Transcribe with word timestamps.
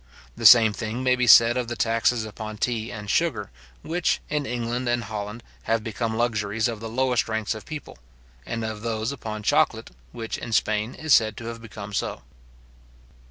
The 0.35 0.47
same 0.47 0.73
thing 0.73 1.03
maybe 1.03 1.27
said 1.27 1.57
of 1.57 1.67
the 1.67 1.75
taxes 1.75 2.25
upon 2.25 2.57
tea 2.57 2.91
and 2.91 3.07
sugar, 3.07 3.51
which, 3.83 4.19
in 4.31 4.47
England 4.47 4.89
and 4.89 5.03
Holland, 5.03 5.43
have 5.65 5.83
become 5.83 6.17
luxuries 6.17 6.67
of 6.67 6.79
the 6.79 6.89
lowest 6.89 7.29
ranks 7.29 7.53
of 7.53 7.67
people; 7.67 7.99
and 8.43 8.65
of 8.65 8.81
those 8.81 9.11
upon 9.11 9.43
chocolate, 9.43 9.91
which, 10.11 10.39
in 10.39 10.53
Spain, 10.53 10.95
is 10.95 11.13
said 11.13 11.37
to 11.37 11.45
have 11.45 11.61
become 11.61 11.93
so. 11.93 12.23